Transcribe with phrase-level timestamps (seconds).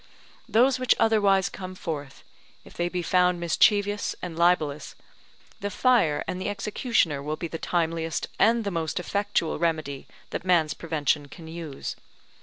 [0.49, 2.23] Those which otherwise come forth,
[2.65, 4.95] if they be found mischievous and libellous,
[5.59, 10.43] the fire and the executioner will be the timeliest and the most effectual remedy that
[10.43, 11.95] man's prevention can use.